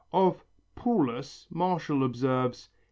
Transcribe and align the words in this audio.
Of 0.15 0.43
"Paullus" 0.75 1.45
Martial, 1.51 2.03
observes 2.03 2.69